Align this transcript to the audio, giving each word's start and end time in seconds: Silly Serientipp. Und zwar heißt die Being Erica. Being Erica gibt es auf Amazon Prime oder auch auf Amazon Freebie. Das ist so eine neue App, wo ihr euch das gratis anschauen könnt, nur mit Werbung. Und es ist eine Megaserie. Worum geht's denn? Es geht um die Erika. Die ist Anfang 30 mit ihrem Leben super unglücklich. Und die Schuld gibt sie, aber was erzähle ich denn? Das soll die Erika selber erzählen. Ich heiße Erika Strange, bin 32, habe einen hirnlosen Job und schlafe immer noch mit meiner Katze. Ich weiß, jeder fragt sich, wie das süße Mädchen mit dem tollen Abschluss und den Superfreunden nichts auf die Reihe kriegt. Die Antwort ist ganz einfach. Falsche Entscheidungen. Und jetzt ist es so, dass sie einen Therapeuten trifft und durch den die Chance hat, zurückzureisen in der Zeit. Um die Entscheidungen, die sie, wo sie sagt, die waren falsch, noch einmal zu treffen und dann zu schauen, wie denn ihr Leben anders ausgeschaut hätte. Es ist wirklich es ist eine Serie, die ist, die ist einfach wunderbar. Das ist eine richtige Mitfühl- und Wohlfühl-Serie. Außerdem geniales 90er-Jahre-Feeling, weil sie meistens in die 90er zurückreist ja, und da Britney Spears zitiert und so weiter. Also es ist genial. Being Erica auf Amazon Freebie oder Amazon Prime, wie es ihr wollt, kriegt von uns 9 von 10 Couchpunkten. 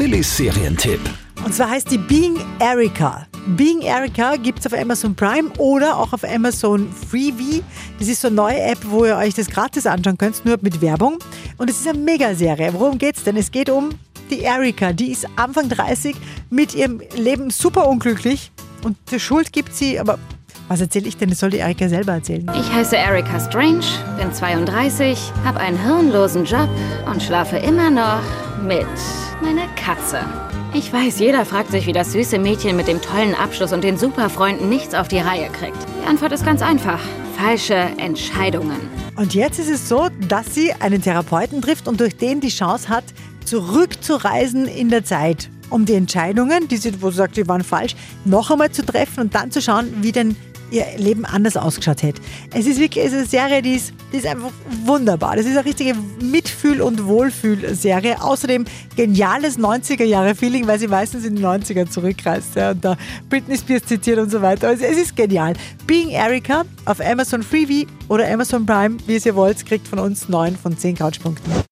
Silly 0.00 0.22
Serientipp. 0.22 0.98
Und 1.44 1.54
zwar 1.54 1.68
heißt 1.68 1.90
die 1.90 1.98
Being 1.98 2.38
Erica. 2.58 3.26
Being 3.48 3.82
Erica 3.82 4.36
gibt 4.36 4.60
es 4.60 4.66
auf 4.66 4.72
Amazon 4.72 5.14
Prime 5.14 5.50
oder 5.58 5.94
auch 5.94 6.14
auf 6.14 6.24
Amazon 6.24 6.90
Freebie. 6.90 7.62
Das 7.98 8.08
ist 8.08 8.22
so 8.22 8.28
eine 8.28 8.36
neue 8.36 8.62
App, 8.62 8.78
wo 8.88 9.04
ihr 9.04 9.14
euch 9.18 9.34
das 9.34 9.50
gratis 9.50 9.84
anschauen 9.86 10.16
könnt, 10.16 10.42
nur 10.46 10.56
mit 10.62 10.80
Werbung. 10.80 11.18
Und 11.58 11.68
es 11.68 11.80
ist 11.80 11.86
eine 11.86 11.98
Megaserie. 11.98 12.72
Worum 12.72 12.96
geht's 12.96 13.24
denn? 13.24 13.36
Es 13.36 13.50
geht 13.50 13.68
um 13.68 13.90
die 14.30 14.40
Erika. 14.40 14.94
Die 14.94 15.12
ist 15.12 15.26
Anfang 15.36 15.68
30 15.68 16.16
mit 16.48 16.74
ihrem 16.74 17.02
Leben 17.14 17.50
super 17.50 17.86
unglücklich. 17.86 18.52
Und 18.82 18.96
die 19.10 19.20
Schuld 19.20 19.52
gibt 19.52 19.74
sie, 19.74 20.00
aber 20.00 20.18
was 20.68 20.80
erzähle 20.80 21.08
ich 21.08 21.18
denn? 21.18 21.28
Das 21.28 21.40
soll 21.40 21.50
die 21.50 21.58
Erika 21.58 21.90
selber 21.90 22.12
erzählen. 22.12 22.50
Ich 22.58 22.72
heiße 22.72 22.96
Erika 22.96 23.38
Strange, 23.38 23.84
bin 24.18 24.32
32, 24.32 25.18
habe 25.44 25.60
einen 25.60 25.78
hirnlosen 25.78 26.46
Job 26.46 26.70
und 27.04 27.22
schlafe 27.22 27.58
immer 27.58 27.90
noch 27.90 28.22
mit 28.66 28.86
meiner 29.42 29.66
Katze. 29.74 30.20
Ich 30.74 30.92
weiß, 30.92 31.18
jeder 31.18 31.44
fragt 31.44 31.70
sich, 31.70 31.86
wie 31.86 31.92
das 31.92 32.12
süße 32.12 32.38
Mädchen 32.38 32.76
mit 32.76 32.88
dem 32.88 33.00
tollen 33.00 33.34
Abschluss 33.34 33.72
und 33.72 33.82
den 33.82 33.96
Superfreunden 33.96 34.68
nichts 34.68 34.94
auf 34.94 35.08
die 35.08 35.18
Reihe 35.18 35.48
kriegt. 35.50 35.76
Die 36.02 36.06
Antwort 36.06 36.32
ist 36.32 36.44
ganz 36.44 36.62
einfach. 36.62 37.00
Falsche 37.36 37.74
Entscheidungen. 37.74 38.76
Und 39.16 39.34
jetzt 39.34 39.58
ist 39.58 39.70
es 39.70 39.88
so, 39.88 40.08
dass 40.28 40.54
sie 40.54 40.72
einen 40.74 41.02
Therapeuten 41.02 41.62
trifft 41.62 41.88
und 41.88 42.00
durch 42.00 42.16
den 42.16 42.40
die 42.40 42.48
Chance 42.48 42.88
hat, 42.88 43.04
zurückzureisen 43.44 44.66
in 44.66 44.90
der 44.90 45.04
Zeit. 45.04 45.50
Um 45.70 45.86
die 45.86 45.94
Entscheidungen, 45.94 46.68
die 46.68 46.76
sie, 46.76 47.00
wo 47.00 47.10
sie 47.10 47.16
sagt, 47.16 47.36
die 47.36 47.46
waren 47.46 47.62
falsch, 47.62 47.94
noch 48.24 48.50
einmal 48.50 48.70
zu 48.70 48.84
treffen 48.84 49.20
und 49.20 49.34
dann 49.34 49.50
zu 49.50 49.62
schauen, 49.62 49.88
wie 50.02 50.12
denn 50.12 50.36
ihr 50.70 50.86
Leben 50.96 51.24
anders 51.24 51.56
ausgeschaut 51.56 52.02
hätte. 52.02 52.20
Es 52.54 52.66
ist 52.66 52.80
wirklich 52.80 53.04
es 53.04 53.12
ist 53.12 53.18
eine 53.18 53.26
Serie, 53.26 53.62
die 53.62 53.74
ist, 53.74 53.92
die 54.12 54.18
ist 54.18 54.26
einfach 54.26 54.50
wunderbar. 54.84 55.36
Das 55.36 55.46
ist 55.46 55.56
eine 55.56 55.64
richtige 55.64 55.94
Mitfühl- 56.20 56.80
und 56.80 57.06
Wohlfühl-Serie. 57.06 58.22
Außerdem 58.22 58.64
geniales 58.96 59.58
90er-Jahre-Feeling, 59.58 60.66
weil 60.66 60.78
sie 60.78 60.88
meistens 60.88 61.24
in 61.24 61.36
die 61.36 61.44
90er 61.44 61.88
zurückreist 61.88 62.54
ja, 62.56 62.72
und 62.72 62.84
da 62.84 62.96
Britney 63.28 63.56
Spears 63.56 63.84
zitiert 63.84 64.18
und 64.18 64.30
so 64.30 64.42
weiter. 64.42 64.68
Also 64.68 64.84
es 64.84 64.98
ist 64.98 65.16
genial. 65.16 65.54
Being 65.86 66.10
Erica 66.10 66.64
auf 66.84 67.00
Amazon 67.00 67.42
Freebie 67.42 67.86
oder 68.08 68.30
Amazon 68.30 68.66
Prime, 68.66 68.96
wie 69.06 69.16
es 69.16 69.26
ihr 69.26 69.34
wollt, 69.34 69.64
kriegt 69.66 69.88
von 69.88 69.98
uns 69.98 70.28
9 70.28 70.56
von 70.56 70.76
10 70.76 70.96
Couchpunkten. 70.96 71.60